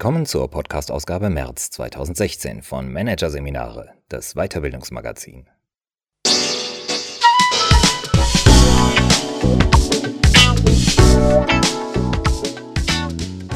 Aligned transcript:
Willkommen 0.00 0.24
zur 0.24 0.48
Podcast-Ausgabe 0.48 1.28
März 1.28 1.72
2016 1.72 2.62
von 2.62 2.90
Managerseminare, 2.90 3.92
das 4.08 4.32
Weiterbildungsmagazin. 4.32 5.46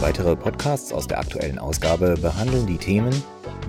Weitere 0.00 0.36
Podcasts 0.36 0.92
aus 0.92 1.06
der 1.06 1.18
aktuellen 1.18 1.58
Ausgabe 1.58 2.14
behandeln 2.20 2.66
die 2.66 2.76
Themen 2.76 3.14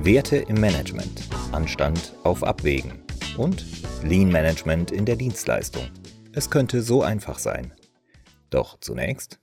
Werte 0.02 0.36
im 0.36 0.60
Management, 0.60 1.21
Anstand 1.54 2.12
auf 2.26 2.44
Abwägen 2.44 2.92
und 3.38 3.66
Lean 4.04 4.27
Management 4.27 4.91
in 4.91 5.05
der 5.05 5.16
Dienstleistung. 5.16 5.88
Es 6.34 6.49
könnte 6.49 6.82
so 6.82 7.04
einfach 7.04 7.40
sein. 7.40 7.71
Doch 8.49 8.77
zunächst 8.82 9.40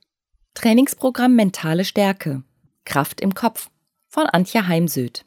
Trainingsprogramm 0.53 1.35
Mentale 1.35 1.83
Stärke. 1.83 2.43
Kraft 2.85 3.21
im 3.21 3.33
Kopf 3.33 3.69
von 4.07 4.25
Antje 4.27 4.67
Heimsöth. 4.67 5.25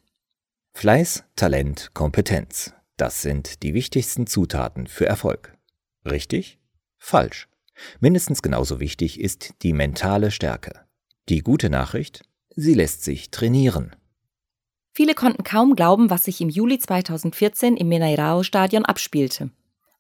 Fleiß, 0.75 1.25
Talent, 1.37 1.91
Kompetenz. 1.95 2.75
Das 2.97 3.23
sind 3.23 3.63
die 3.63 3.75
wichtigsten 3.75 4.27
Zutaten 4.27 4.87
für 4.87 5.07
Erfolg. 5.07 5.57
Richtig? 6.05 6.59
Falsch. 6.99 7.49
Mindestens 8.01 8.43
genauso 8.43 8.81
wichtig 8.81 9.21
ist 9.21 9.55
die 9.63 9.73
mentale 9.73 10.31
Stärke. 10.31 10.87
Die 11.29 11.41
gute 11.41 11.71
Nachricht? 11.71 12.23
Sie 12.55 12.75
lässt 12.75 13.05
sich 13.05 13.31
trainieren. 13.31 13.97
Viele 14.93 15.15
konnten 15.15 15.45
kaum 15.45 15.77
glauben, 15.77 16.09
was 16.09 16.25
sich 16.25 16.41
im 16.41 16.49
Juli 16.49 16.79
2014 16.79 17.77
im 17.77 17.89
Mineirao-Stadion 17.89 18.85
abspielte. 18.85 19.51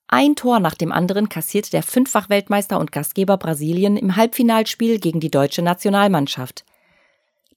Ein 0.08 0.36
Tor 0.36 0.60
nach 0.60 0.74
dem 0.74 0.92
anderen 0.92 1.28
kassierte 1.28 1.70
der 1.70 1.82
Fünffach-Weltmeister 1.82 2.78
und 2.78 2.92
Gastgeber 2.92 3.36
Brasilien 3.36 3.96
im 3.96 4.16
Halbfinalspiel 4.16 5.00
gegen 5.00 5.20
die 5.20 5.30
deutsche 5.30 5.62
Nationalmannschaft. 5.62 6.64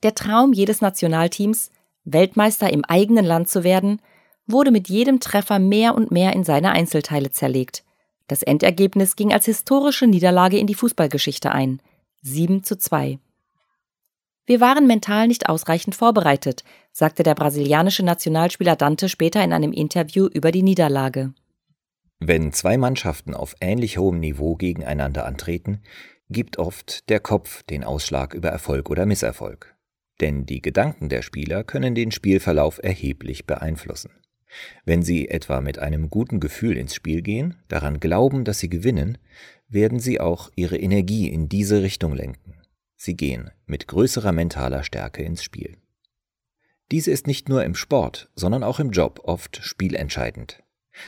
Der 0.03 0.15
Traum 0.15 0.53
jedes 0.53 0.81
Nationalteams, 0.81 1.71
Weltmeister 2.05 2.71
im 2.71 2.85
eigenen 2.85 3.25
Land 3.25 3.49
zu 3.49 3.63
werden, 3.63 4.01
wurde 4.47 4.71
mit 4.71 4.89
jedem 4.89 5.19
Treffer 5.19 5.59
mehr 5.59 5.95
und 5.95 6.11
mehr 6.11 6.33
in 6.33 6.43
seine 6.43 6.71
Einzelteile 6.71 7.31
zerlegt. 7.31 7.83
Das 8.27 8.43
Endergebnis 8.43 9.15
ging 9.15 9.33
als 9.33 9.45
historische 9.45 10.07
Niederlage 10.07 10.57
in 10.57 10.67
die 10.67 10.75
Fußballgeschichte 10.75 11.51
ein. 11.51 11.81
7 12.21 12.63
zu 12.63 12.77
2. 12.77 13.19
Wir 14.45 14.59
waren 14.59 14.87
mental 14.87 15.27
nicht 15.27 15.47
ausreichend 15.47 15.95
vorbereitet, 15.95 16.63
sagte 16.91 17.23
der 17.23 17.35
brasilianische 17.35 18.03
Nationalspieler 18.03 18.75
Dante 18.75 19.09
später 19.09 19.43
in 19.43 19.53
einem 19.53 19.71
Interview 19.71 20.25
über 20.25 20.51
die 20.51 20.63
Niederlage. 20.63 21.33
Wenn 22.19 22.51
zwei 22.51 22.77
Mannschaften 22.77 23.33
auf 23.33 23.55
ähnlich 23.61 23.97
hohem 23.97 24.19
Niveau 24.19 24.55
gegeneinander 24.55 25.25
antreten, 25.25 25.81
gibt 26.29 26.57
oft 26.57 27.09
der 27.09 27.19
Kopf 27.19 27.63
den 27.63 27.83
Ausschlag 27.83 28.33
über 28.33 28.49
Erfolg 28.49 28.89
oder 28.89 29.05
Misserfolg. 29.05 29.75
Denn 30.21 30.45
die 30.45 30.61
Gedanken 30.61 31.09
der 31.09 31.21
Spieler 31.21 31.63
können 31.63 31.95
den 31.95 32.11
Spielverlauf 32.11 32.79
erheblich 32.83 33.45
beeinflussen. 33.45 34.11
Wenn 34.83 35.03
sie 35.03 35.29
etwa 35.29 35.61
mit 35.61 35.79
einem 35.79 36.09
guten 36.09 36.39
Gefühl 36.39 36.77
ins 36.77 36.95
Spiel 36.95 37.21
gehen, 37.21 37.55
daran 37.67 37.99
glauben, 37.99 38.43
dass 38.43 38.59
sie 38.59 38.69
gewinnen, 38.69 39.17
werden 39.67 39.99
sie 39.99 40.19
auch 40.19 40.49
ihre 40.55 40.77
Energie 40.77 41.29
in 41.29 41.47
diese 41.47 41.83
Richtung 41.83 42.15
lenken. 42.15 42.55
Sie 42.95 43.15
gehen 43.15 43.51
mit 43.65 43.87
größerer 43.87 44.31
mentaler 44.31 44.83
Stärke 44.83 45.23
ins 45.23 45.43
Spiel. 45.43 45.77
Diese 46.91 47.11
ist 47.11 47.27
nicht 47.27 47.47
nur 47.47 47.63
im 47.63 47.75
Sport, 47.75 48.31
sondern 48.35 48.63
auch 48.63 48.79
im 48.79 48.89
Job 48.89 49.21
oft 49.23 49.59
spielentscheidend. 49.63 50.63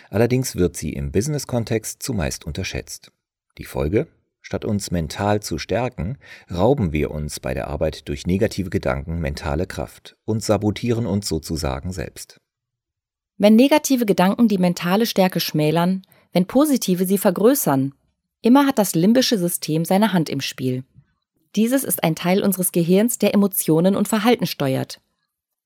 Allerdings 0.09 0.56
wird 0.56 0.78
sie 0.78 0.94
im 0.94 1.12
Business-Kontext 1.12 2.04
zumeist 2.04 2.45
unterschätzt. 2.45 3.12
Die 3.58 3.66
Folge? 3.66 4.08
Statt 4.52 4.66
uns 4.66 4.92
mental 4.92 5.42
zu 5.42 5.58
stärken, 5.58 6.18
rauben 6.54 6.92
wir 6.92 7.12
uns 7.12 7.39
bei 7.39 7.54
der 7.54 7.70
Arbeit 7.70 8.10
durch 8.10 8.28
negative 8.28 8.70
Gedanken 8.70 9.22
mentale 9.22 9.66
Kraft 9.66 10.17
und 10.26 10.44
sabotieren 10.44 11.06
uns 11.06 11.30
sozusagen 11.30 11.94
selbst. 11.94 12.42
Wenn 13.38 13.56
negative 13.56 14.06
Gedanken 14.06 14.50
die 14.50 14.58
mentale 14.58 15.06
Stärke 15.06 15.40
schmälern, 15.40 16.02
wenn 16.34 16.48
positive 16.48 17.06
sie 17.06 17.17
vergrößern, 17.17 17.94
immer 18.42 18.67
hat 18.67 18.78
das 18.78 18.94
limbische 18.94 19.38
System 19.38 19.86
seine 19.86 20.11
Hand 20.11 20.30
im 20.30 20.42
Spiel. 20.42 20.84
Dieses 21.56 21.86
ist 21.86 22.04
ein 22.04 22.16
Teil 22.16 22.44
unseres 22.44 22.73
Gehirns, 22.73 23.20
der 23.20 23.34
Emotionen 23.34 23.95
und 23.95 24.10
Verhalten 24.10 24.48
steuert. 24.48 25.00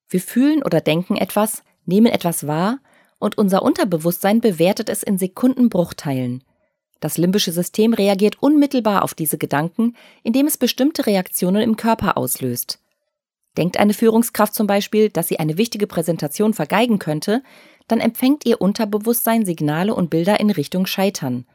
Wir 0.10 0.22
fühlen 0.22 0.62
oder 0.62 0.80
denken 0.80 1.16
etwas, 1.16 1.64
nehmen 1.86 2.12
etwas 2.14 2.46
wahr 2.46 2.78
und 3.18 3.36
unser 3.36 3.64
Unterbewusstsein 3.64 4.42
bewertet 4.42 4.90
es 4.90 5.02
in 5.02 5.18
Sekundenbruchteilen. 5.18 6.44
Das 7.06 7.20
limbische 7.20 7.52
System 7.52 7.94
reagiert 7.94 8.42
unmittelbar 8.42 9.04
auf 9.04 9.14
diese 9.14 9.38
Gedanken, 9.38 9.96
indem 10.24 10.48
es 10.48 10.58
bestimmte 10.58 11.06
Reaktionen 11.06 11.62
im 11.62 11.78
Körper 11.78 12.18
auslöst. 12.18 12.80
Denkt 13.58 13.78
eine 13.78 13.94
Führungskraft 13.94 14.56
zum 14.56 14.66
Beispiel, 14.66 15.12
dass 15.12 15.28
sie 15.28 15.38
eine 15.38 15.60
wichtige 15.60 15.86
Präsentation 15.86 16.56
vergeigen 16.56 16.98
könnte, 16.98 17.44
dann 17.88 18.00
empfängt 18.00 18.44
ihr 18.48 18.60
Unterbewusstsein 18.60 19.46
Signale 19.46 19.94
und 19.94 20.10
Bilder 20.10 20.40
in 20.40 20.50
Richtung 20.50 20.88
Scheitern. 20.88 21.46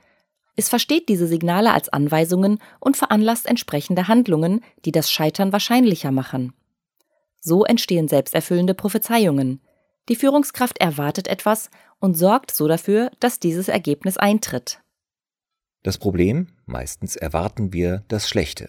Es 0.55 0.69
versteht 0.69 1.09
diese 1.09 1.27
Signale 1.27 1.73
als 1.73 1.89
Anweisungen 1.89 2.61
und 2.79 2.97
veranlasst 2.97 3.47
entsprechende 3.47 4.07
Handlungen, 4.07 4.61
die 4.85 4.93
das 4.93 5.11
Scheitern 5.11 5.53
wahrscheinlicher 5.53 6.13
machen. 6.13 6.53
So 7.41 7.65
entstehen 7.65 8.07
selbsterfüllende 8.07 8.75
Prophezeiungen. 8.75 9.61
Die 10.09 10.15
Führungskraft 10.15 10.79
erwartet 10.79 11.27
etwas 11.27 11.71
und 11.99 12.15
sorgt 12.15 12.53
so 12.53 12.69
dafür, 12.69 13.11
dass 13.19 13.41
dieses 13.41 13.67
Ergebnis 13.67 14.17
eintritt. 14.17 14.81
Das 15.83 15.97
Problem, 15.97 16.49
meistens 16.67 17.17
erwarten 17.17 17.73
wir 17.73 18.05
das 18.09 18.29
Schlechte. 18.29 18.69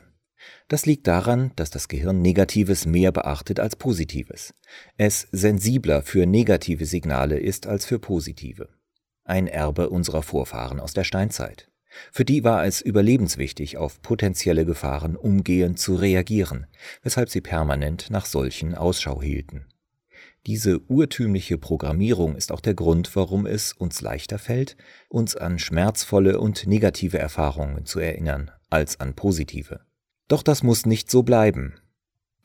Das 0.67 0.85
liegt 0.85 1.07
daran, 1.07 1.51
dass 1.55 1.69
das 1.69 1.87
Gehirn 1.87 2.21
Negatives 2.21 2.85
mehr 2.85 3.11
beachtet 3.11 3.59
als 3.59 3.75
Positives. 3.75 4.53
Es 4.97 5.27
sensibler 5.31 6.01
für 6.01 6.25
negative 6.25 6.85
Signale 6.85 7.37
ist 7.37 7.67
als 7.67 7.85
für 7.85 7.99
positive. 7.99 8.69
Ein 9.23 9.47
Erbe 9.47 9.89
unserer 9.89 10.23
Vorfahren 10.23 10.79
aus 10.79 10.93
der 10.93 11.03
Steinzeit. 11.03 11.69
Für 12.11 12.23
die 12.23 12.43
war 12.43 12.65
es 12.65 12.81
überlebenswichtig, 12.81 13.77
auf 13.77 14.01
potenzielle 14.01 14.65
Gefahren 14.65 15.17
umgehend 15.17 15.77
zu 15.77 15.95
reagieren, 15.95 16.67
weshalb 17.03 17.29
sie 17.29 17.41
permanent 17.41 18.09
nach 18.09 18.25
solchen 18.25 18.73
Ausschau 18.73 19.21
hielten. 19.21 19.65
Diese 20.47 20.79
urtümliche 20.87 21.59
Programmierung 21.59 22.35
ist 22.35 22.51
auch 22.51 22.61
der 22.61 22.73
Grund, 22.73 23.15
warum 23.15 23.45
es 23.45 23.73
uns 23.73 24.01
leichter 24.01 24.39
fällt, 24.39 24.75
uns 25.07 25.35
an 25.35 25.59
schmerzvolle 25.59 26.39
und 26.39 26.65
negative 26.65 27.19
Erfahrungen 27.19 27.85
zu 27.85 27.99
erinnern, 27.99 28.49
als 28.71 28.99
an 28.99 29.15
positive. 29.15 29.81
Doch 30.27 30.41
das 30.41 30.63
muss 30.63 30.87
nicht 30.87 31.11
so 31.11 31.21
bleiben. 31.21 31.75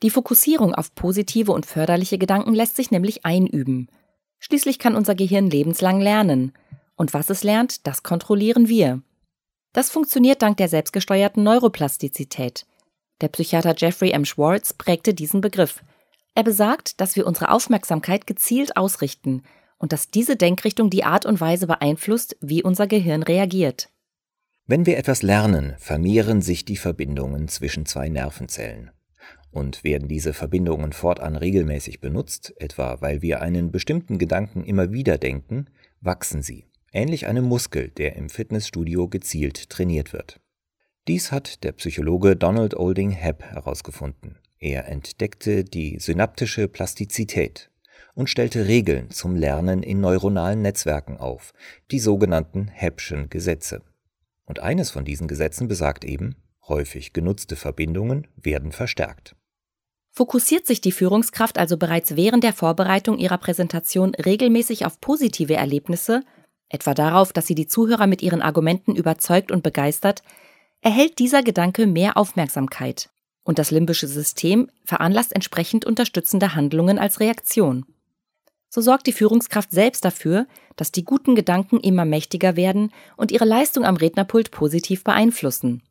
Die 0.03 0.11
Fokussierung 0.11 0.75
auf 0.75 0.93
positive 0.93 1.51
und 1.51 1.65
förderliche 1.65 2.19
Gedanken 2.19 2.53
lässt 2.53 2.75
sich 2.75 2.91
nämlich 2.91 3.25
einüben. 3.25 3.89
Schließlich 4.37 4.77
kann 4.77 4.95
unser 4.95 5.15
Gehirn 5.15 5.49
lebenslang 5.49 5.99
lernen. 5.99 6.53
Und 6.95 7.15
was 7.15 7.31
es 7.31 7.43
lernt, 7.43 7.87
das 7.87 8.03
kontrollieren 8.03 8.69
wir. 8.69 9.01
Das 9.73 9.89
funktioniert 9.89 10.43
dank 10.43 10.57
der 10.57 10.67
selbstgesteuerten 10.67 11.41
Neuroplastizität. 11.41 12.67
Der 13.21 13.29
Psychiater 13.29 13.73
Jeffrey 13.75 14.11
M. 14.11 14.25
Schwartz 14.25 14.73
prägte 14.73 15.15
diesen 15.15 15.41
Begriff– 15.41 15.83
er 16.37 16.43
besagt, 16.43 17.01
dass 17.01 17.15
wir 17.15 17.25
unsere 17.25 17.49
Aufmerksamkeit 17.49 18.27
gezielt 18.27 18.77
ausrichten 18.77 19.41
und 19.79 19.91
dass 19.91 20.11
diese 20.11 20.35
Denkrichtung 20.35 20.91
die 20.91 21.03
Art 21.03 21.25
und 21.25 21.41
Weise 21.41 21.65
beeinflusst, 21.65 22.37
wie 22.41 22.61
unser 22.61 22.85
Gehirn 22.85 23.23
reagiert. 23.23 23.89
Wenn 24.67 24.85
wir 24.85 24.99
etwas 24.99 25.23
lernen, 25.23 25.73
vermehren 25.79 26.43
sich 26.43 26.63
die 26.63 26.77
Verbindungen 26.77 27.47
zwischen 27.47 27.87
zwei 27.87 28.07
Nervenzellen. 28.09 28.91
Und 29.49 29.83
werden 29.83 30.07
diese 30.07 30.31
Verbindungen 30.31 30.93
fortan 30.93 31.35
regelmäßig 31.35 32.01
benutzt, 32.01 32.53
etwa 32.57 33.01
weil 33.01 33.23
wir 33.23 33.41
einen 33.41 33.71
bestimmten 33.71 34.19
Gedanken 34.19 34.63
immer 34.63 34.91
wieder 34.91 35.17
denken, 35.17 35.65
wachsen 36.01 36.43
sie, 36.43 36.67
ähnlich 36.91 37.25
einem 37.25 37.45
Muskel, 37.45 37.89
der 37.89 38.15
im 38.15 38.29
Fitnessstudio 38.29 39.07
gezielt 39.07 39.71
trainiert 39.71 40.13
wird. 40.13 40.39
Dies 41.07 41.31
hat 41.31 41.63
der 41.63 41.71
Psychologe 41.71 42.35
Donald 42.35 42.75
Olding 42.75 43.09
Hebb 43.09 43.41
herausgefunden. 43.41 44.37
Er 44.59 44.87
entdeckte 44.87 45.63
die 45.63 45.99
synaptische 45.99 46.67
Plastizität 46.67 47.69
und 48.15 48.29
stellte 48.29 48.67
Regeln 48.67 49.11
zum 49.11 49.35
Lernen 49.35 49.83
in 49.83 50.01
neuronalen 50.01 50.63
Netzwerken 50.63 51.17
auf, 51.17 51.53
die 51.91 51.99
sogenannten 51.99 52.71
Hebb'schen 52.75 53.29
Gesetze. 53.29 53.83
Und 54.45 54.59
eines 54.59 54.89
von 54.89 55.05
diesen 55.05 55.27
Gesetzen 55.27 55.67
besagt 55.67 56.03
eben, 56.03 56.35
häufig 56.67 57.13
genutzte 57.13 57.55
Verbindungen 57.55 58.27
werden 58.35 58.71
verstärkt. 58.71 59.35
Fokussiert 60.11 60.65
sich 60.65 60.81
die 60.81 60.91
Führungskraft 60.91 61.59
also 61.59 61.77
bereits 61.77 62.15
während 62.15 62.43
der 62.43 62.53
Vorbereitung 62.53 63.19
ihrer 63.19 63.37
Präsentation 63.37 64.15
regelmäßig 64.15 64.87
auf 64.87 64.99
positive 64.99 65.55
Erlebnisse, 65.55 66.23
etwa 66.69 66.95
darauf, 66.95 67.31
dass 67.31 67.45
sie 67.45 67.55
die 67.55 67.67
Zuhörer 67.67 68.07
mit 68.07 68.23
ihren 68.23 68.41
Argumenten 68.41 68.95
überzeugt 68.95 69.51
und 69.51 69.61
begeistert, 69.61 70.23
erhält 70.81 71.19
dieser 71.19 71.43
Gedanke 71.43 71.85
mehr 71.85 72.17
Aufmerksamkeit 72.17 73.11
und 73.47 73.59
das 73.59 73.71
limbische 73.71 74.07
System 74.07 74.69
veranlasst 74.83 75.33
entsprechend 75.33 75.85
unterstützende 75.85 76.53
Handlungen 76.53 76.99
als 76.99 77.21
Reaktion. 77.21 77.85
So 78.69 78.81
sorgt 78.81 79.07
die 79.07 79.13
Führungskraft 79.13 79.71
selbst 79.71 80.03
dafür, 80.03 80.47
dass 80.75 80.91
die 80.91 81.05
guten 81.05 81.33
Gedanken 81.33 81.79
immer 81.79 82.03
mächtiger 82.03 82.57
werden 82.57 82.91
und 83.15 83.31
ihre 83.31 83.45
Leistung 83.45 83.85
am 83.85 83.95
Rednerpult 83.95 84.51
positiv 84.51 85.05
beeinflussen. 85.05 85.81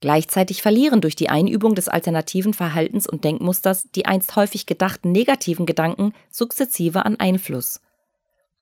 Gleichzeitig 0.00 0.62
verlieren 0.62 1.02
durch 1.02 1.14
die 1.14 1.28
Einübung 1.28 1.74
des 1.74 1.88
alternativen 1.88 2.54
Verhaltens- 2.54 3.06
und 3.06 3.22
Denkmusters 3.22 3.90
die 3.94 4.06
einst 4.06 4.34
häufig 4.34 4.64
gedachten 4.64 5.12
negativen 5.12 5.66
Gedanken 5.66 6.14
sukzessive 6.30 7.04
an 7.04 7.16
Einfluss. 7.16 7.82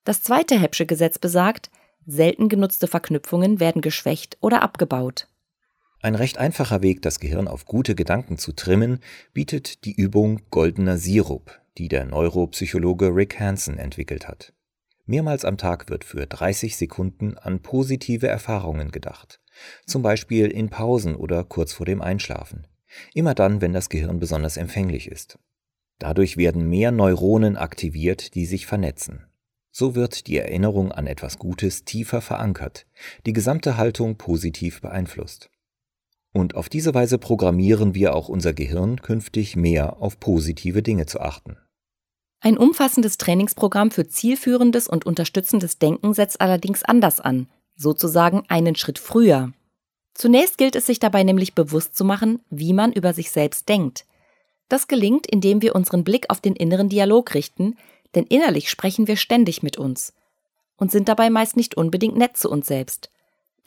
Das 0.03 0.25
zweite 0.25 0.59
Heppsche 0.59 0.87
Gesetz 0.87 1.21
besagt, 1.21 1.71
selten 2.07 2.49
genutzte 2.49 2.89
Verknüpfungen 2.89 3.61
werden 3.61 3.83
geschwächt 3.83 4.37
oder 4.41 4.63
abgebaut. 4.63 5.29
Ein 6.07 6.15
recht 6.15 6.39
einfacher 6.39 6.83
Weg, 6.83 7.03
das 7.03 7.19
Gehirn 7.19 7.49
auf 7.49 7.65
gute 7.65 7.97
Gedanken 7.97 8.39
zu 8.39 8.53
trimmen, 8.53 9.01
bietet 9.33 9.85
die 9.85 9.93
Übung 9.93 10.41
Goldener 10.51 10.99
Sirup, 10.99 11.61
die 11.79 11.89
der 11.89 12.05
Neuropsychologe 12.05 13.09
Rick 13.09 13.41
Hansen 13.41 13.77
entwickelt 13.77 14.29
hat. 14.29 14.53
Mehrmals 15.07 15.45
am 15.45 15.59
Tag 15.59 15.91
wird 15.91 16.05
für 16.05 16.25
30 16.25 16.77
Sekunden 16.77 17.37
an 17.37 17.59
positive 17.59 18.29
Erfahrungen 18.29 18.93
gedacht, 18.93 19.41
zum 19.85 20.03
Beispiel 20.03 20.47
in 20.47 20.71
Pausen 20.71 21.17
oder 21.17 21.43
kurz 21.43 21.73
vor 21.73 21.87
dem 21.87 22.01
Einschlafen, 22.01 22.69
immer 23.13 23.35
dann, 23.35 23.61
wenn 23.61 23.73
das 23.73 23.89
Gehirn 23.89 24.21
besonders 24.21 24.57
empfänglich 24.57 25.11
ist. 25.11 25.41
Dadurch 25.99 26.37
werden 26.37 26.69
mehr 26.69 26.93
Neuronen 26.93 27.57
aktiviert, 27.57 28.37
die 28.37 28.47
sich 28.47 28.67
vernetzen. 28.67 29.27
So 29.73 29.97
wird 29.97 30.29
die 30.29 30.39
Erinnerung 30.39 30.93
an 30.93 31.09
etwas 31.09 31.37
Gutes 31.41 31.85
tiefer 31.85 32.21
verankert, 32.21 32.87
die 33.27 33.33
gesamte 33.33 33.77
Haltung 33.77 34.17
positiv 34.17 34.81
beeinflusst. 34.81 35.51
Und 36.37 36.55
auf 36.55 36.69
diese 36.69 36.93
Weise 36.93 37.17
programmieren 37.17 37.95
wir 37.95 38.15
auch 38.15 38.29
unser 38.29 38.53
Gehirn 38.53 39.01
künftig 39.01 39.57
mehr 39.57 40.03
auf 40.03 40.21
positive 40.21 40.83
Dinge 40.83 41.07
zu 41.07 41.19
achten. 41.19 41.57
Ein 42.41 42.59
umfassendes 42.59 43.17
Trainingsprogramm 43.17 43.91
für 43.91 44.07
zielführendes 44.07 44.87
und 44.87 45.07
unterstützendes 45.07 45.79
Denken 45.79 46.13
setzt 46.13 46.43
allerdings 46.43 46.83
anders 46.83 47.21
an, 47.21 47.49
sozusagen 47.75 48.43
einen 48.49 48.75
Schritt 48.75 48.99
früher. 48.99 49.55
Zunächst 50.13 50.59
gilt 50.59 50.77
es 50.77 50.85
sich 50.85 50.99
dabei 50.99 51.23
nämlich 51.23 51.55
bewusst 51.55 51.97
zu 51.97 52.05
machen, 52.05 52.43
wie 52.51 52.75
man 52.75 52.93
über 52.93 53.15
sich 53.15 53.31
selbst 53.31 53.71
denkt. 53.71 54.05
Das 54.69 54.89
gelingt, 54.89 55.27
indem 55.27 55.63
wir 55.63 55.75
unseren 55.75 56.05
Blick 56.05 56.29
auf 56.29 56.43
den 56.43 56.55
inneren 56.55 56.91
Dialog 56.91 57.33
richten, 57.33 57.79
denn 58.15 58.25
innerlich 58.25 58.69
sprechen 58.69 59.07
wir 59.07 59.17
ständig 59.17 59.63
mit 59.63 59.79
uns 59.79 60.13
und 60.77 60.91
sind 60.91 61.09
dabei 61.09 61.31
meist 61.31 61.57
nicht 61.57 61.79
unbedingt 61.79 62.19
nett 62.19 62.37
zu 62.37 62.51
uns 62.51 62.67
selbst. 62.67 63.11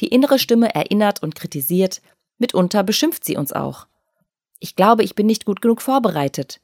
Die 0.02 0.10
innere 0.10 0.38
Stimme 0.38 0.76
erinnert 0.76 1.24
und 1.24 1.34
kritisiert, 1.34 2.04
Mitunter 2.40 2.84
beschimpft 2.84 3.24
sie 3.24 3.38
uns 3.38 3.54
auch. 3.54 3.88
Ich 4.60 4.76
glaube, 4.76 5.04
ich 5.04 5.16
bin 5.16 5.28
nicht 5.28 5.46
gut 5.46 5.62
genug 5.62 5.82
vorbereitet. 5.82 6.60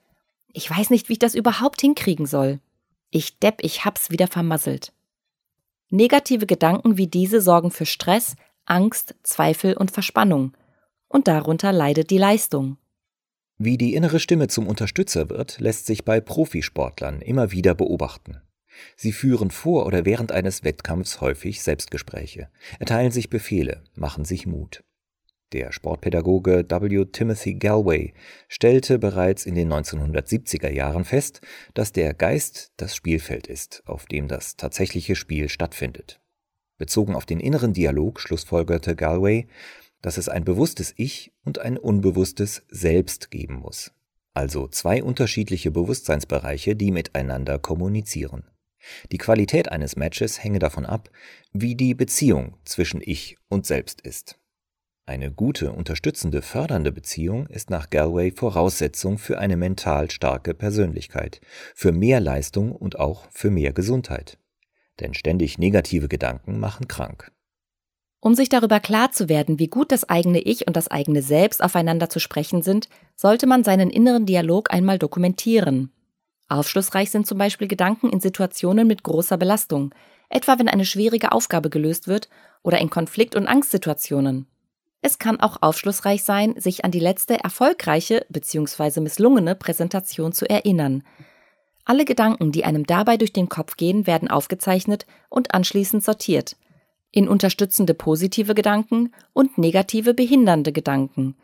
Ich 0.51 0.69
weiß 0.69 0.89
nicht, 0.89 1.09
wie 1.09 1.13
ich 1.13 1.19
das 1.19 1.35
überhaupt 1.35 1.81
hinkriegen 1.81 2.25
soll. 2.25 2.59
Ich 3.11 3.39
depp, 3.39 3.59
ich 3.61 3.85
hab's 3.85 4.09
wieder 4.09 4.27
vermasselt. 4.27 4.91
Negative 5.89 6.45
Gedanken 6.45 6.97
wie 6.97 7.07
diese 7.07 7.41
sorgen 7.41 7.71
für 7.71 7.85
Stress, 7.85 8.35
Angst, 8.65 9.15
Zweifel 9.23 9.77
und 9.77 9.91
Verspannung. 9.91 10.57
Und 11.07 11.27
darunter 11.27 11.71
leidet 11.71 12.09
die 12.09 12.17
Leistung. 12.17 12.77
Wie 13.57 13.77
die 13.77 13.93
innere 13.93 14.19
Stimme 14.19 14.47
zum 14.47 14.67
Unterstützer 14.67 15.29
wird, 15.29 15.59
lässt 15.59 15.85
sich 15.85 16.03
bei 16.03 16.19
Profisportlern 16.19 17.21
immer 17.21 17.51
wieder 17.51 17.73
beobachten. 17.75 18.41
Sie 18.97 19.13
führen 19.13 19.51
vor 19.51 19.85
oder 19.85 20.03
während 20.03 20.33
eines 20.33 20.65
Wettkampfs 20.65 21.21
häufig 21.21 21.63
Selbstgespräche, 21.63 22.49
erteilen 22.79 23.11
sich 23.11 23.29
Befehle, 23.29 23.83
machen 23.95 24.25
sich 24.25 24.45
Mut. 24.45 24.83
Der 25.55 25.71
Sportpädagoge 25.71 26.65
W. 26.67 27.05
Timothy 27.05 27.53
Galway 27.53 28.13
stellte 28.49 28.99
bereits 28.99 29.45
in 29.45 29.55
den 29.55 29.71
1970er 29.71 30.69
Jahren 30.69 31.05
fest, 31.05 31.39
dass 31.73 31.93
der 31.93 32.13
Geist 32.13 32.73
das 32.75 32.93
Spielfeld 32.93 33.47
ist, 33.47 33.81
auf 33.85 34.05
dem 34.05 34.27
das 34.27 34.57
tatsächliche 34.57 35.15
Spiel 35.15 35.47
stattfindet. 35.47 36.19
Bezogen 36.77 37.15
auf 37.15 37.25
den 37.25 37.39
inneren 37.39 37.71
Dialog 37.71 38.19
schlussfolgerte 38.19 38.97
Galway, 38.97 39.47
dass 40.01 40.17
es 40.17 40.27
ein 40.27 40.43
bewusstes 40.43 40.93
Ich 40.97 41.31
und 41.45 41.59
ein 41.59 41.77
unbewusstes 41.77 42.65
Selbst 42.67 43.31
geben 43.31 43.55
muss. 43.55 43.93
Also 44.33 44.67
zwei 44.67 45.01
unterschiedliche 45.01 45.71
Bewusstseinsbereiche, 45.71 46.75
die 46.75 46.91
miteinander 46.91 47.59
kommunizieren. 47.59 48.43
Die 49.13 49.19
Qualität 49.19 49.71
eines 49.71 49.95
Matches 49.95 50.43
hänge 50.43 50.59
davon 50.59 50.85
ab, 50.85 51.09
wie 51.53 51.75
die 51.75 51.93
Beziehung 51.93 52.57
zwischen 52.65 52.99
Ich 53.01 53.37
und 53.47 53.65
Selbst 53.65 54.01
ist. 54.01 54.37
Eine 55.07 55.31
gute, 55.31 55.71
unterstützende, 55.71 56.41
fördernde 56.41 56.91
Beziehung 56.91 57.45
ist 57.45 57.69
nach 57.69 57.91
Galway 57.91 58.31
Voraussetzung 58.31 59.19
für 59.19 59.37
eine 59.37 59.55
mental 59.55 60.09
starke 60.09 60.55
Persönlichkeit, 60.55 61.41
für 61.75 61.91
mehr 61.91 62.19
Leistung 62.19 62.71
und 62.71 62.97
auch 62.97 63.27
für 63.29 63.51
mehr 63.51 63.71
Gesundheit. 63.71 64.39
Denn 64.99 65.13
ständig 65.13 65.59
negative 65.59 66.07
Gedanken 66.07 66.59
machen 66.59 66.87
krank. 66.87 67.31
Um 68.19 68.33
sich 68.33 68.49
darüber 68.49 68.79
klar 68.79 69.11
zu 69.11 69.29
werden, 69.29 69.59
wie 69.59 69.67
gut 69.67 69.91
das 69.91 70.09
eigene 70.09 70.39
Ich 70.39 70.65
und 70.65 70.75
das 70.75 70.87
eigene 70.89 71.21
Selbst 71.21 71.63
aufeinander 71.63 72.09
zu 72.09 72.19
sprechen 72.19 72.63
sind, 72.63 72.89
sollte 73.15 73.45
man 73.45 73.63
seinen 73.63 73.91
inneren 73.91 74.25
Dialog 74.25 74.73
einmal 74.73 74.97
dokumentieren. 74.97 75.91
Aufschlussreich 76.47 77.11
sind 77.11 77.27
zum 77.27 77.37
Beispiel 77.37 77.67
Gedanken 77.67 78.09
in 78.09 78.21
Situationen 78.21 78.87
mit 78.87 79.03
großer 79.03 79.37
Belastung, 79.37 79.93
etwa 80.29 80.57
wenn 80.57 80.67
eine 80.67 80.85
schwierige 80.85 81.31
Aufgabe 81.31 81.69
gelöst 81.69 82.07
wird 82.07 82.27
oder 82.63 82.79
in 82.79 82.89
Konflikt- 82.89 83.35
und 83.35 83.45
Angstsituationen. 83.45 84.47
Es 85.05 85.19
kann 85.19 85.39
auch 85.39 85.57
aufschlussreich 85.61 86.23
sein, 86.23 86.59
sich 86.59 86.83
an 86.83 86.89
die 86.89 86.99
letzte 86.99 87.37
erfolgreiche 87.37 88.25
bzw. 88.29 89.01
misslungene 89.01 89.53
Präsentation 89.53 90.33
zu 90.33 90.49
erinnern. 90.49 91.03
Alle 91.83 92.05
Gedanken, 92.05 92.51
die 92.51 92.65
einem 92.65 92.87
dabei 92.87 93.15
durch 93.15 93.31
den 93.31 93.47
Kopf 93.47 93.77
gehen, 93.77 94.07
werden 94.07 94.31
aufgezeichnet 94.31 95.05
und 95.29 95.53
anschließend 95.53 96.03
sortiert. 96.03 96.55
In 97.11 97.29
unterstützende 97.29 97.93
positive 97.93 98.55
Gedanken 98.55 99.13
und 99.31 99.59
negative 99.59 100.15
behindernde 100.15 100.71
Gedanken. 100.71 101.35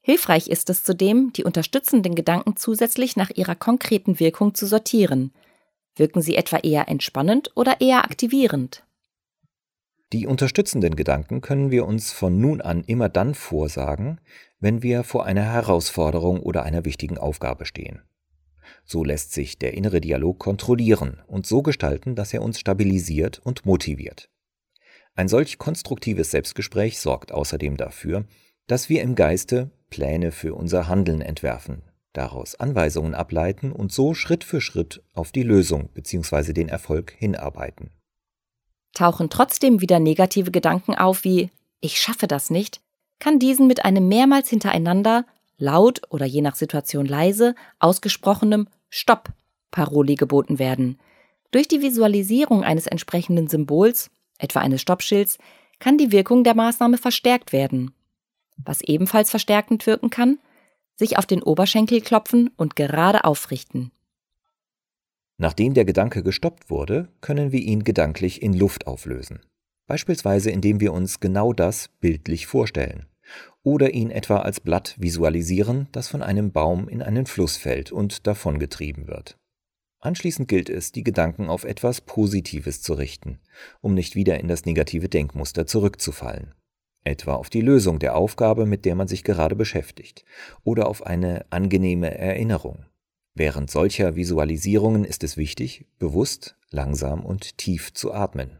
Hilfreich 0.00 0.48
ist 0.48 0.70
es 0.70 0.82
zudem, 0.82 1.30
die 1.34 1.44
unterstützenden 1.44 2.14
Gedanken 2.14 2.56
zusätzlich 2.56 3.16
nach 3.16 3.28
ihrer 3.28 3.54
konkreten 3.54 4.18
Wirkung 4.18 4.54
zu 4.54 4.64
sortieren. 4.64 5.34
Wirken 5.94 6.22
sie 6.22 6.36
etwa 6.36 6.56
eher 6.56 6.88
entspannend 6.88 7.50
oder 7.54 7.82
eher 7.82 8.02
aktivierend? 8.02 8.82
Die 10.12 10.26
unterstützenden 10.26 10.96
Gedanken 10.96 11.40
können 11.40 11.70
wir 11.70 11.86
uns 11.86 12.10
von 12.10 12.40
nun 12.40 12.60
an 12.60 12.82
immer 12.82 13.08
dann 13.08 13.34
vorsagen, 13.34 14.20
wenn 14.58 14.82
wir 14.82 15.04
vor 15.04 15.24
einer 15.24 15.44
Herausforderung 15.44 16.40
oder 16.40 16.64
einer 16.64 16.84
wichtigen 16.84 17.16
Aufgabe 17.16 17.64
stehen. 17.64 18.02
So 18.84 19.04
lässt 19.04 19.32
sich 19.32 19.58
der 19.58 19.74
innere 19.74 20.00
Dialog 20.00 20.40
kontrollieren 20.40 21.22
und 21.28 21.46
so 21.46 21.62
gestalten, 21.62 22.16
dass 22.16 22.34
er 22.34 22.42
uns 22.42 22.58
stabilisiert 22.58 23.38
und 23.38 23.64
motiviert. 23.64 24.28
Ein 25.14 25.28
solch 25.28 25.58
konstruktives 25.58 26.32
Selbstgespräch 26.32 26.98
sorgt 26.98 27.30
außerdem 27.30 27.76
dafür, 27.76 28.24
dass 28.66 28.88
wir 28.88 29.02
im 29.02 29.14
Geiste 29.14 29.70
Pläne 29.90 30.32
für 30.32 30.54
unser 30.54 30.88
Handeln 30.88 31.20
entwerfen, 31.20 31.82
daraus 32.12 32.56
Anweisungen 32.56 33.14
ableiten 33.14 33.70
und 33.70 33.92
so 33.92 34.14
Schritt 34.14 34.42
für 34.42 34.60
Schritt 34.60 35.02
auf 35.12 35.30
die 35.30 35.42
Lösung 35.44 35.88
bzw. 35.94 36.52
den 36.52 36.68
Erfolg 36.68 37.12
hinarbeiten. 37.12 37.90
Tauchen 38.94 39.30
trotzdem 39.30 39.80
wieder 39.80 40.00
negative 40.00 40.50
Gedanken 40.50 40.94
auf 40.94 41.24
wie 41.24 41.50
ich 41.80 42.00
schaffe 42.00 42.26
das 42.26 42.50
nicht, 42.50 42.80
kann 43.18 43.38
diesen 43.38 43.66
mit 43.66 43.84
einem 43.84 44.08
mehrmals 44.08 44.48
hintereinander, 44.50 45.24
laut 45.56 46.02
oder 46.10 46.26
je 46.26 46.42
nach 46.42 46.56
Situation 46.56 47.06
leise, 47.06 47.54
ausgesprochenem 47.78 48.68
Stopp 48.88 49.30
Paroli 49.70 50.16
geboten 50.16 50.58
werden. 50.58 50.98
Durch 51.50 51.68
die 51.68 51.82
Visualisierung 51.82 52.64
eines 52.64 52.86
entsprechenden 52.86 53.48
Symbols, 53.48 54.10
etwa 54.38 54.60
eines 54.60 54.80
Stoppschilds, 54.80 55.38
kann 55.78 55.98
die 55.98 56.12
Wirkung 56.12 56.44
der 56.44 56.54
Maßnahme 56.54 56.98
verstärkt 56.98 57.52
werden. 57.52 57.92
Was 58.56 58.82
ebenfalls 58.82 59.30
verstärkend 59.30 59.86
wirken 59.86 60.10
kann, 60.10 60.38
sich 60.96 61.18
auf 61.18 61.26
den 61.26 61.42
Oberschenkel 61.42 62.00
klopfen 62.02 62.50
und 62.56 62.76
gerade 62.76 63.24
aufrichten. 63.24 63.90
Nachdem 65.42 65.72
der 65.72 65.86
Gedanke 65.86 66.22
gestoppt 66.22 66.68
wurde, 66.68 67.08
können 67.22 67.50
wir 67.50 67.60
ihn 67.60 67.82
gedanklich 67.82 68.42
in 68.42 68.52
Luft 68.52 68.86
auflösen. 68.86 69.40
Beispielsweise 69.86 70.50
indem 70.50 70.80
wir 70.80 70.92
uns 70.92 71.18
genau 71.18 71.54
das 71.54 71.88
bildlich 71.98 72.46
vorstellen. 72.46 73.06
Oder 73.62 73.94
ihn 73.94 74.10
etwa 74.10 74.40
als 74.40 74.60
Blatt 74.60 74.96
visualisieren, 74.98 75.88
das 75.92 76.08
von 76.08 76.22
einem 76.22 76.52
Baum 76.52 76.90
in 76.90 77.00
einen 77.00 77.24
Fluss 77.24 77.56
fällt 77.56 77.90
und 77.90 78.26
davongetrieben 78.26 79.08
wird. 79.08 79.38
Anschließend 80.00 80.46
gilt 80.46 80.68
es, 80.68 80.92
die 80.92 81.04
Gedanken 81.04 81.48
auf 81.48 81.64
etwas 81.64 82.02
Positives 82.02 82.82
zu 82.82 82.92
richten, 82.92 83.38
um 83.80 83.94
nicht 83.94 84.14
wieder 84.16 84.38
in 84.40 84.48
das 84.48 84.66
negative 84.66 85.08
Denkmuster 85.08 85.66
zurückzufallen. 85.66 86.52
Etwa 87.02 87.36
auf 87.36 87.48
die 87.48 87.62
Lösung 87.62 87.98
der 87.98 88.14
Aufgabe, 88.14 88.66
mit 88.66 88.84
der 88.84 88.94
man 88.94 89.08
sich 89.08 89.24
gerade 89.24 89.56
beschäftigt, 89.56 90.22
oder 90.64 90.86
auf 90.86 91.06
eine 91.06 91.46
angenehme 91.48 92.14
Erinnerung. 92.14 92.84
Während 93.40 93.70
solcher 93.70 94.16
Visualisierungen 94.16 95.02
ist 95.02 95.24
es 95.24 95.38
wichtig, 95.38 95.86
bewusst, 95.98 96.56
langsam 96.68 97.24
und 97.24 97.56
tief 97.56 97.94
zu 97.94 98.12
atmen. 98.12 98.58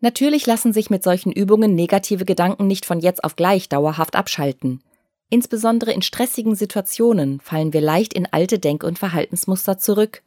Natürlich 0.00 0.44
lassen 0.44 0.74
sich 0.74 0.90
mit 0.90 1.02
solchen 1.02 1.32
Übungen 1.32 1.74
negative 1.74 2.26
Gedanken 2.26 2.66
nicht 2.66 2.84
von 2.84 3.00
jetzt 3.00 3.24
auf 3.24 3.34
gleich 3.34 3.70
dauerhaft 3.70 4.14
abschalten. 4.14 4.82
Insbesondere 5.30 5.90
in 5.90 6.02
stressigen 6.02 6.54
Situationen 6.54 7.40
fallen 7.40 7.72
wir 7.72 7.80
leicht 7.80 8.12
in 8.12 8.26
alte 8.30 8.58
Denk- 8.58 8.84
und 8.84 8.98
Verhaltensmuster 8.98 9.78
zurück. 9.78 10.22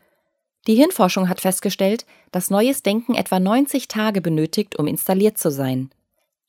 Die 0.65 0.74
Hirnforschung 0.74 1.30
hat 1.30 1.39
festgestellt, 1.39 2.08
dass 2.32 2.50
neues 2.50 2.82
Denken 2.82 3.13
etwa 3.13 3.39
90 3.39 3.88
Tage 3.88 4.22
benötigt, 4.22 4.80
um 4.80 4.88
installiert 4.88 5.38
zu 5.38 5.51
sein. 5.51 5.91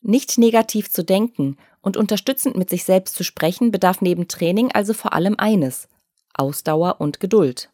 Nicht 0.00 0.38
negativ 0.38 0.90
zu 0.90 1.04
denken 1.04 1.58
Und 1.82 1.98
unterstützend 1.98 2.56
mit 2.56 2.70
sich 2.70 2.84
selbst 2.84 3.16
zu 3.16 3.22
sprechen 3.22 3.70
bedarf 3.70 4.00
neben 4.00 4.28
Training 4.28 4.72
also 4.72 4.94
vor 4.94 5.12
allem 5.12 5.34
eines 5.36 5.88
Ausdauer 6.34 7.00
und 7.00 7.20
Geduld. 7.20 7.70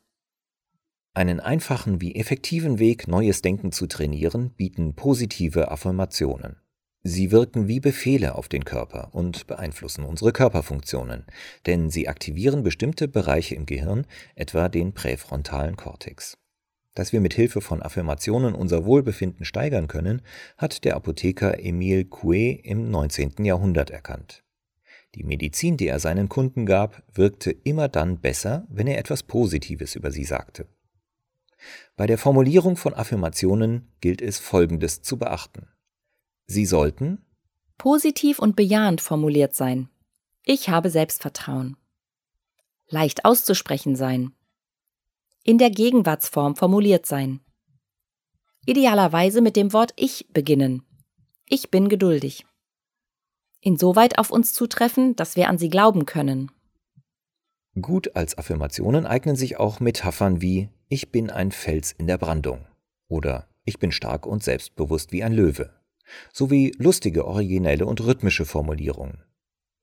Einen 1.15 1.41
einfachen 1.41 2.01
wie 2.01 2.15
effektiven 2.15 2.79
Weg, 2.79 3.09
neues 3.09 3.43
Denken 3.43 3.73
zu 3.73 3.87
trainieren, 3.87 4.51
bieten 4.51 4.95
positive 4.95 5.71
Affirmationen. 5.71 6.57
Sie 7.03 7.31
wirken 7.31 7.69
wie 7.69 7.81
Befehle 7.81 8.35
auf 8.35 8.49
den 8.49 8.65
Körper 8.65 9.11
und 9.13 9.47
beeinflussen 9.47 10.05
unsere 10.05 10.33
Körperfunktionen, 10.33 11.27
denn 11.67 11.91
sie 11.91 12.09
aktivieren 12.09 12.63
bestimmte 12.63 13.09
Bereiche 13.09 13.55
im 13.55 13.67
Gehirn, 13.67 14.07
etwa 14.35 14.69
den 14.69 14.93
präfrontalen 14.93 15.77
Kortex. 15.77 16.37
Dass 16.95 17.13
wir 17.13 17.21
mit 17.21 17.35
Hilfe 17.35 17.61
von 17.61 17.83
Affirmationen 17.83 18.55
unser 18.55 18.85
Wohlbefinden 18.85 19.45
steigern 19.45 19.87
können, 19.87 20.23
hat 20.57 20.85
der 20.85 20.97
Apotheker 20.97 21.61
Emile 21.61 22.03
Coué 22.03 22.61
im 22.61 22.91
19. 22.91 23.45
Jahrhundert 23.45 23.91
erkannt. 23.91 24.43
Die 25.15 25.25
Medizin, 25.25 25.77
die 25.77 25.89
er 25.89 26.01
seinen 26.01 26.29
Kunden 26.29 26.67
gab, 26.67 27.03
wirkte 27.13 27.51
immer 27.51 27.89
dann 27.89 28.21
besser, 28.21 28.67
wenn 28.69 28.87
er 28.87 28.99
etwas 28.99 29.23
Positives 29.23 29.95
über 29.95 30.11
sie 30.11 30.25
sagte. 30.25 30.69
Bei 31.97 32.07
der 32.07 32.19
Formulierung 32.19 32.77
von 32.77 32.95
Affirmationen 32.95 33.91
gilt 34.01 34.23
es 34.23 34.39
Folgendes 34.39 35.03
zu 35.03 35.19
beachten. 35.19 35.69
Sie 36.47 36.67
sollten 36.67 37.25
positiv 37.79 38.39
und 38.39 38.57
bejahend 38.57 39.01
formuliert 39.01 39.55
sein. 39.55 39.89
Ich 40.45 40.69
habe 40.69 40.91
Selbstvertrauen. 40.91 41.77
Leicht 42.89 43.25
auszusprechen 43.25 43.97
sein. 43.97 44.33
In 45.45 45.59
der 45.59 45.71
Gegenwartsform 45.71 46.57
formuliert 46.57 47.07
sein. 47.07 47.41
Idealerweise 48.67 49.41
mit 49.41 49.57
dem 49.57 49.73
Wort 49.73 49.93
Ich 49.97 50.27
beginnen. 50.33 50.83
Ich 51.47 51.71
bin 51.71 51.89
geduldig. 51.89 52.45
Insoweit 53.61 54.19
auf 54.19 54.31
uns 54.31 54.53
zutreffen, 54.53 55.17
dass 55.17 55.37
wir 55.37 55.49
an 55.49 55.59
sie 55.59 55.69
glauben 55.69 56.07
können. 56.07 56.51
Gut 57.81 58.17
als 58.17 58.39
Affirmationen 58.39 59.07
eignen 59.07 59.37
sich 59.37 59.59
auch 59.59 59.81
Metaphern 59.81 60.41
wie 60.41 60.69
Ich 60.89 61.13
bin 61.13 61.31
ein 61.31 61.53
Fels 61.53 61.93
in 61.93 62.07
der 62.07 62.19
Brandung 62.19 62.67
oder 63.09 63.49
Ich 63.65 63.79
bin 63.79 63.93
stark 63.93 64.27
und 64.27 64.43
selbstbewusst 64.43 65.13
wie 65.13 65.23
ein 65.23 65.33
Löwe 65.33 65.79
sowie 66.33 66.73
lustige, 66.79 67.27
originelle 67.27 67.87
und 67.87 68.01
rhythmische 68.01 68.45
Formulierungen. 68.45 69.23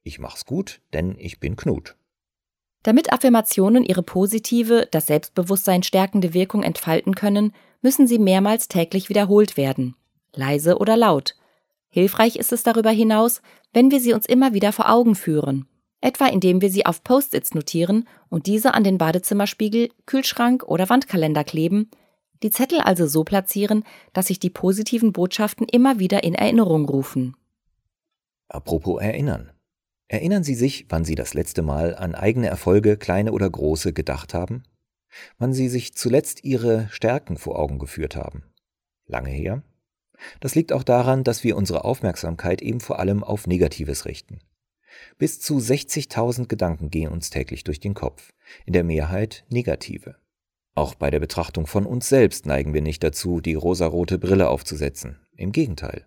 Ich 0.03 0.20
mach's 0.20 0.46
gut, 0.46 0.82
denn 0.94 1.15
ich 1.17 1.39
bin 1.39 1.55
Knut. 1.55 1.96
Damit 2.84 3.12
Affirmationen 3.12 3.84
ihre 3.84 4.03
positive, 4.03 4.88
das 4.91 5.08
Selbstbewusstsein 5.08 5.82
stärkende 5.82 6.34
Wirkung 6.34 6.62
entfalten 6.62 7.15
können, 7.15 7.53
müssen 7.82 8.08
sie 8.08 8.20
mehrmals 8.20 8.67
täglich 8.67 9.10
wiederholt 9.10 9.58
werden, 9.58 9.96
leise 10.34 10.77
oder 10.77 10.96
laut. 10.96 11.36
Hilfreich 11.95 12.35
ist 12.35 12.51
es 12.51 12.61
darüber 12.61 12.89
hinaus, 12.89 13.41
wenn 13.71 13.89
wir 13.89 14.01
sie 14.01 14.11
uns 14.11 14.25
immer 14.25 14.53
wieder 14.53 14.73
vor 14.73 14.91
Augen 14.91 15.15
führen, 15.15 15.65
etwa 16.01 16.25
indem 16.25 16.59
wir 16.61 16.69
sie 16.69 16.85
auf 16.85 17.05
Post-its 17.05 17.53
notieren 17.53 18.05
und 18.27 18.47
diese 18.47 18.73
an 18.73 18.83
den 18.83 18.97
Badezimmerspiegel, 18.97 19.87
Kühlschrank 20.05 20.63
oder 20.63 20.89
Wandkalender 20.89 21.45
kleben, 21.45 21.89
die 22.43 22.51
Zettel 22.51 22.81
also 22.81 23.07
so 23.07 23.23
platzieren, 23.23 23.85
dass 24.11 24.27
sich 24.27 24.39
die 24.39 24.49
positiven 24.49 25.13
Botschaften 25.13 25.69
immer 25.69 25.97
wieder 25.97 26.25
in 26.25 26.35
Erinnerung 26.35 26.83
rufen. 26.83 27.37
Apropos 28.49 29.01
Erinnern. 29.01 29.51
Erinnern 30.09 30.43
Sie 30.43 30.55
sich, 30.55 30.87
wann 30.89 31.05
Sie 31.05 31.15
das 31.15 31.33
letzte 31.33 31.61
Mal 31.61 31.95
an 31.95 32.13
eigene 32.13 32.47
Erfolge, 32.47 32.97
kleine 32.97 33.31
oder 33.31 33.49
große, 33.49 33.93
gedacht 33.93 34.33
haben? 34.33 34.63
Wann 35.37 35.53
Sie 35.53 35.69
sich 35.69 35.95
zuletzt 35.95 36.43
Ihre 36.43 36.89
Stärken 36.91 37.37
vor 37.37 37.57
Augen 37.57 37.79
geführt 37.79 38.17
haben? 38.17 38.43
Lange 39.07 39.29
her? 39.29 39.63
Das 40.39 40.55
liegt 40.55 40.74
auch 40.74 40.84
daran, 40.84 41.24
dass 41.24 41.44
wir 41.44 41.58
unsere 41.58 41.86
Aufmerksamkeit 41.86 42.62
eben 42.62 42.79
vor 42.79 43.00
allem 43.00 43.24
auf 43.24 43.48
Negatives 43.48 44.05
richten. 44.05 44.39
Bis 45.17 45.39
zu 45.39 45.58
60.000 45.58 46.48
Gedanken 46.48 46.89
gehen 46.89 47.12
uns 47.12 47.29
täglich 47.29 47.63
durch 47.63 47.79
den 47.79 47.94
Kopf, 47.94 48.32
in 48.65 48.74
der 48.74 48.84
Mehrheit 48.84 49.46
negative. 49.50 50.15
Auch 50.74 50.96
bei 50.96 51.10
der 51.10 51.20
Betrachtung 51.20 51.67
von 51.67 51.86
uns 51.86 52.10
selbst 52.10 52.46
neigen 52.46 52.74
wir 52.74 52.82
nicht 52.82 53.03
dazu, 53.03 53.39
die 53.39 53.55
rosarote 53.55 54.17
Brille 54.17 54.50
aufzusetzen. 54.50 55.20
Im 55.38 55.51
Gegenteil. 55.51 56.05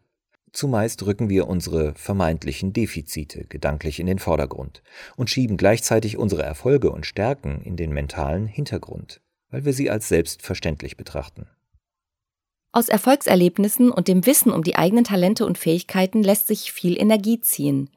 Zumeist 0.53 1.05
rücken 1.07 1.29
wir 1.29 1.47
unsere 1.47 1.95
vermeintlichen 1.95 2.73
Defizite 2.73 3.45
gedanklich 3.45 4.01
in 4.01 4.07
den 4.07 4.19
Vordergrund 4.19 4.83
und 5.17 5.31
schieben 5.31 5.57
gleichzeitig 5.57 6.17
unsere 6.17 6.43
Erfolge 6.43 6.91
und 6.91 7.07
Stärken 7.07 7.63
in 7.63 7.77
den 7.77 7.93
mentalen 7.93 8.47
Hintergrund, 8.47 9.21
weil 9.51 9.65
wir 9.65 9.73
sie 9.73 9.91
als 9.91 10.09
selbstverständlich 10.09 10.97
betrachten. 10.97 11.47
Aus 12.71 12.89
Erfolgserlebnissen 12.89 13.91
und 13.91 14.09
dem 14.09 14.27
Wissen 14.27 14.53
um 14.53 14.63
die 14.63 14.77
eigenen 14.77 15.05
Talente 15.05 15.47
und 15.47 15.59
Fähigkeiten 15.59 16.23
lässt 16.23 16.47
sich 16.47 16.71
viel 16.73 17.01
Energie 17.01 17.41
ziehen. 17.41 17.91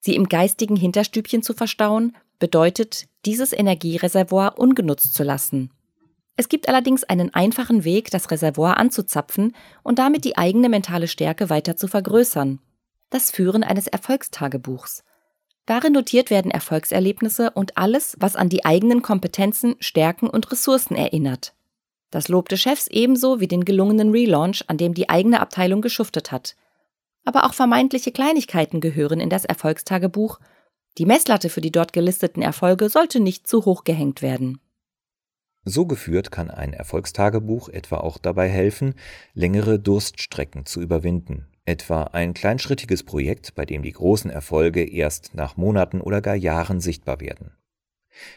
Sie 0.00 0.14
im 0.14 0.28
geistigen 0.28 0.76
Hinterstübchen 0.76 1.42
zu 1.42 1.54
verstauen, 1.54 2.16
bedeutet, 2.38 3.06
dieses 3.24 3.52
Energiereservoir 3.52 4.58
ungenutzt 4.58 5.14
zu 5.14 5.22
lassen. 5.22 5.70
Es 6.36 6.48
gibt 6.48 6.68
allerdings 6.68 7.04
einen 7.04 7.34
einfachen 7.34 7.84
Weg, 7.84 8.10
das 8.10 8.30
Reservoir 8.30 8.78
anzuzapfen 8.78 9.54
und 9.82 9.98
damit 9.98 10.24
die 10.24 10.38
eigene 10.38 10.68
mentale 10.68 11.06
Stärke 11.06 11.50
weiter 11.50 11.76
zu 11.76 11.86
vergrößern. 11.86 12.60
Das 13.10 13.30
Führen 13.30 13.62
eines 13.62 13.86
Erfolgstagebuchs. 13.86 15.04
Darin 15.66 15.92
notiert 15.92 16.30
werden 16.30 16.50
Erfolgserlebnisse 16.50 17.50
und 17.50 17.76
alles, 17.76 18.16
was 18.18 18.36
an 18.36 18.48
die 18.48 18.64
eigenen 18.64 19.02
Kompetenzen, 19.02 19.76
Stärken 19.80 20.28
und 20.28 20.50
Ressourcen 20.50 20.96
erinnert. 20.96 21.52
Das 22.10 22.28
Lob 22.28 22.48
des 22.48 22.60
Chefs 22.60 22.88
ebenso 22.88 23.40
wie 23.40 23.48
den 23.48 23.64
gelungenen 23.64 24.10
Relaunch, 24.10 24.64
an 24.66 24.76
dem 24.76 24.94
die 24.94 25.08
eigene 25.08 25.40
Abteilung 25.40 25.80
geschuftet 25.80 26.32
hat. 26.32 26.56
Aber 27.24 27.44
auch 27.44 27.54
vermeintliche 27.54 28.12
Kleinigkeiten 28.12 28.80
gehören 28.80 29.20
in 29.20 29.30
das 29.30 29.44
Erfolgstagebuch. 29.44 30.40
Die 30.98 31.06
Messlatte 31.06 31.48
für 31.48 31.60
die 31.60 31.70
dort 31.70 31.92
gelisteten 31.92 32.42
Erfolge 32.42 32.88
sollte 32.88 33.20
nicht 33.20 33.46
zu 33.46 33.64
hoch 33.64 33.84
gehängt 33.84 34.22
werden. 34.22 34.60
So 35.64 35.86
geführt 35.86 36.32
kann 36.32 36.50
ein 36.50 36.72
Erfolgstagebuch 36.72 37.68
etwa 37.68 37.98
auch 37.98 38.18
dabei 38.18 38.48
helfen, 38.48 38.94
längere 39.34 39.78
Durststrecken 39.78 40.64
zu 40.64 40.80
überwinden, 40.80 41.46
etwa 41.66 42.04
ein 42.04 42.32
kleinschrittiges 42.32 43.04
Projekt, 43.04 43.54
bei 43.54 43.66
dem 43.66 43.82
die 43.82 43.92
großen 43.92 44.30
Erfolge 44.30 44.82
erst 44.82 45.34
nach 45.34 45.58
Monaten 45.58 46.00
oder 46.00 46.22
gar 46.22 46.34
Jahren 46.34 46.80
sichtbar 46.80 47.20
werden. 47.20 47.52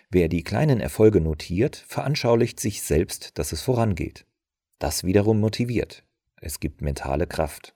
Wer 0.09 0.29
die 0.29 0.43
kleinen 0.43 0.79
Erfolge 0.79 1.21
notiert, 1.21 1.75
veranschaulicht 1.87 2.59
sich 2.59 2.81
selbst, 2.81 3.37
dass 3.37 3.51
es 3.51 3.61
vorangeht. 3.61 4.25
Das 4.79 5.03
wiederum 5.03 5.39
motiviert. 5.39 6.03
Es 6.41 6.59
gibt 6.59 6.81
mentale 6.81 7.27
Kraft. 7.27 7.75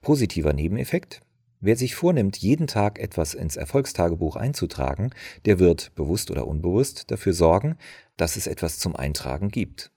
Positiver 0.00 0.52
Nebeneffekt? 0.52 1.20
Wer 1.60 1.76
sich 1.76 1.94
vornimmt, 1.94 2.36
jeden 2.36 2.66
Tag 2.66 2.98
etwas 2.98 3.32
ins 3.32 3.56
Erfolgstagebuch 3.56 4.36
einzutragen, 4.36 5.10
der 5.46 5.58
wird, 5.58 5.94
bewusst 5.94 6.30
oder 6.30 6.46
unbewusst, 6.46 7.10
dafür 7.10 7.32
sorgen, 7.32 7.78
dass 8.16 8.36
es 8.36 8.46
etwas 8.46 8.78
zum 8.78 8.94
Eintragen 8.94 9.48
gibt. 9.48 9.90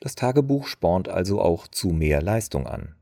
Das 0.00 0.14
Tagebuch 0.14 0.66
spornt 0.66 1.08
also 1.08 1.40
auch 1.40 1.68
zu 1.68 1.88
mehr 1.90 2.22
Leistung 2.22 2.66
an. 2.66 2.94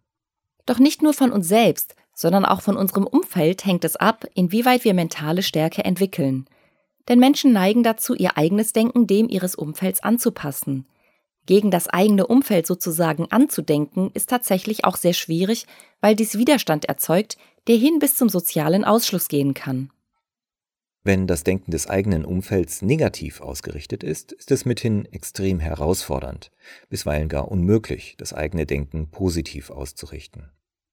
Doch 0.67 0.81
nicht 0.81 1.01
nur 1.01 1.15
von 1.15 1.31
uns 1.31 1.47
selbst, 1.47 1.95
sondern 2.13 2.45
auch 2.45 2.61
von 2.61 2.77
unserem 2.77 3.07
Umfeld 3.07 3.65
hängt 3.65 3.85
es 3.85 3.95
ab, 3.95 4.27
inwieweit 4.35 4.85
wir 4.85 4.95
mentale 4.95 5.43
Stärke 5.43 5.85
entwickeln. 5.85 6.49
Denn 7.09 7.19
Menschen 7.19 7.53
neigen 7.53 7.83
dazu, 7.83 8.15
ihr 8.15 8.37
eigenes 8.37 8.73
Denken 8.73 9.07
dem 9.07 9.29
ihres 9.29 9.55
Umfelds 9.55 10.03
anzupassen. 10.03 10.87
Gegen 11.47 11.71
das 11.71 11.89
eigene 11.89 12.27
Umfeld 12.27 12.67
sozusagen 12.67 13.31
anzudenken, 13.31 14.11
ist 14.13 14.29
tatsächlich 14.29 14.85
auch 14.85 14.97
sehr 14.97 15.15
schwierig, 15.15 15.67
weil 16.03 16.15
dies 16.15 16.37
Widerstand 16.37 16.85
erzeugt, 16.85 17.39
der 17.69 17.77
hin 17.77 17.99
bis 17.99 18.17
zum 18.17 18.29
sozialen 18.29 18.85
Ausschluss 18.85 19.29
gehen 19.29 19.55
kann. 19.55 19.91
Wenn 21.05 21.27
das 21.27 21.45
Denken 21.45 21.71
des 21.71 21.89
eigenen 21.89 22.27
Umfelds 22.27 22.83
negativ 22.83 23.41
ausgerichtet 23.41 24.03
ist, 24.05 24.33
ist 24.33 24.51
es 24.51 24.67
mithin 24.67 25.07
extrem 25.07 25.59
herausfordernd, 25.59 26.51
bisweilen 26.91 27.31
gar 27.31 27.51
unmöglich, 27.51 28.17
das 28.19 28.35
eigene 28.35 28.67
Denken 28.67 29.11
positiv 29.11 29.71
auszurichten. 29.71 30.51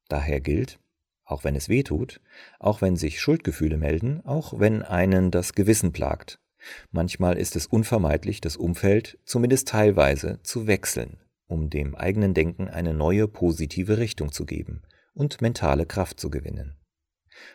Daher 0.07 0.39
gilt, 0.39 0.79
auch 1.25 1.43
wenn 1.43 1.55
es 1.55 1.69
weh 1.69 1.83
tut, 1.83 2.21
auch 2.59 2.81
wenn 2.81 2.95
sich 2.95 3.19
Schuldgefühle 3.19 3.77
melden, 3.77 4.21
auch 4.25 4.59
wenn 4.59 4.83
einen 4.83 5.31
das 5.31 5.53
Gewissen 5.53 5.91
plagt, 5.91 6.39
manchmal 6.91 7.37
ist 7.37 7.55
es 7.55 7.67
unvermeidlich, 7.67 8.41
das 8.41 8.57
Umfeld 8.57 9.17
zumindest 9.25 9.67
teilweise 9.67 10.39
zu 10.43 10.67
wechseln, 10.67 11.17
um 11.47 11.69
dem 11.69 11.95
eigenen 11.95 12.33
Denken 12.33 12.69
eine 12.69 12.93
neue 12.93 13.27
positive 13.27 13.97
Richtung 13.97 14.31
zu 14.31 14.45
geben 14.45 14.83
und 15.13 15.41
mentale 15.41 15.85
Kraft 15.85 16.19
zu 16.19 16.29
gewinnen. 16.29 16.75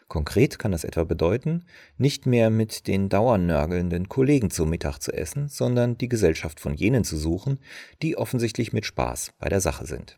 Konkret 0.09 0.59
kann 0.59 0.73
das 0.73 0.85
etwa 0.85 1.05
bedeuten, 1.05 1.65
nicht 1.97 2.27
mehr 2.27 2.51
mit 2.51 2.87
den 2.87 3.09
dauernörgelnden 3.09 4.09
Kollegen 4.09 4.51
zu 4.51 4.67
Mittag 4.67 4.99
zu 4.99 5.13
essen, 5.13 5.49
sondern 5.49 5.97
die 5.97 6.09
Gesellschaft 6.09 6.61
von 6.61 6.75
jenen 6.75 7.05
zu 7.05 7.17
suchen, 7.17 7.59
die 8.03 8.17
offensichtlich 8.17 8.73
mit 8.73 8.85
Spaß 8.85 9.33
bei 9.39 9.49
der 9.49 9.61
Sache 9.61 9.87
sind. 9.87 10.17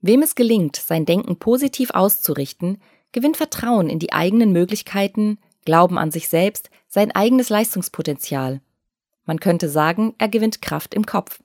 Wem 0.00 0.22
es 0.22 0.34
gelingt, 0.34 0.76
sein 0.76 1.04
Denken 1.04 1.38
positiv 1.38 1.90
auszurichten, 1.90 2.80
gewinnt 3.12 3.36
Vertrauen 3.36 3.88
in 3.88 3.98
die 3.98 4.12
eigenen 4.12 4.52
Möglichkeiten, 4.52 5.38
Glauben 5.64 5.98
an 5.98 6.10
sich 6.10 6.28
selbst, 6.28 6.70
sein 6.86 7.14
eigenes 7.14 7.50
Leistungspotenzial. 7.50 8.62
Man 9.26 9.38
könnte 9.38 9.68
sagen, 9.68 10.14
er 10.16 10.28
gewinnt 10.28 10.62
Kraft 10.62 10.94
im 10.94 11.04
Kopf. 11.04 11.42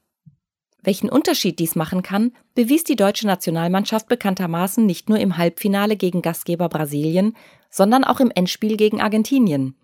Welchen 0.82 1.10
Unterschied 1.10 1.58
dies 1.58 1.76
machen 1.76 2.02
kann, 2.02 2.32
bewies 2.54 2.84
die 2.84 2.96
deutsche 2.96 3.26
Nationalmannschaft 3.26 4.08
bekanntermaßen 4.08 4.86
nicht 4.86 5.08
nur 5.08 5.18
im 5.18 5.36
Halbfinale 5.36 5.96
gegen 5.96 6.22
Gastgeber 6.22 6.68
Brasilien, 6.68 7.36
sondern 7.70 8.04
auch 8.04 8.20
im 8.20 8.30
Endspiel 8.30 8.76
gegen 8.76 9.00
Argentinien. 9.00 9.76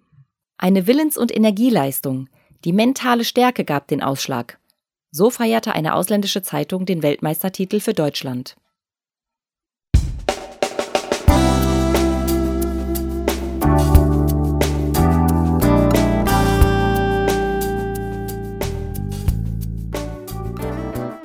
Eine 0.56 0.86
Willens- 0.86 1.18
und 1.18 1.34
Energieleistung, 1.34 2.28
die 2.64 2.72
mentale 2.72 3.24
Stärke 3.24 3.64
gab 3.64 3.88
den 3.88 4.02
Ausschlag. 4.02 4.58
So 5.10 5.30
feierte 5.30 5.74
eine 5.74 5.94
ausländische 5.94 6.42
Zeitung 6.42 6.86
den 6.86 7.02
Weltmeistertitel 7.02 7.80
für 7.80 7.94
Deutschland. 7.94 8.56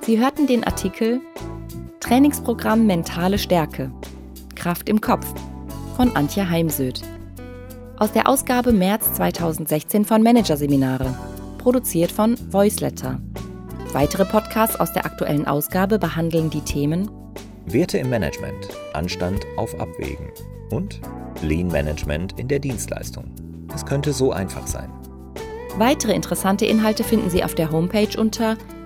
Sie 0.05 0.19
hörten 0.19 0.45
den 0.45 0.63
Artikel 0.63 1.19
Trainingsprogramm 2.00 2.85
Mentale 2.85 3.39
Stärke 3.39 3.91
Kraft 4.53 4.88
im 4.88 5.01
Kopf 5.01 5.25
von 5.95 6.15
Antje 6.15 6.47
Heimsöth 6.47 7.01
aus 7.97 8.12
der 8.12 8.29
Ausgabe 8.29 8.71
März 8.71 9.13
2016 9.13 10.05
von 10.05 10.21
Managerseminare, 10.21 11.17
produziert 11.57 12.12
von 12.12 12.38
Voiceletter. 12.51 13.19
Weitere 13.93 14.25
Podcasts 14.25 14.79
aus 14.79 14.93
der 14.93 15.07
aktuellen 15.07 15.47
Ausgabe 15.47 15.97
behandeln 15.97 16.51
die 16.51 16.62
Themen 16.62 17.09
Werte 17.65 17.97
im 17.97 18.12
Management, 18.12 18.69
Anstand 18.93 19.43
auf 19.57 19.74
Abwägen 19.79 20.29
und 20.69 21.01
Lean 21.41 21.69
Management 21.69 22.39
in 22.39 22.47
der 22.47 22.59
Dienstleistung. 22.59 23.25
Es 23.74 23.83
könnte 23.83 24.13
so 24.13 24.31
einfach 24.31 24.67
sein. 24.67 24.91
Weitere 25.77 26.13
interessante 26.13 26.67
Inhalte 26.67 27.03
finden 27.03 27.31
Sie 27.31 27.43
auf 27.43 27.55
der 27.55 27.71
Homepage 27.71 28.19
unter 28.19 28.55